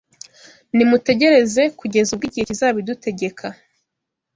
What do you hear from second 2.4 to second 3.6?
kizabidutegeka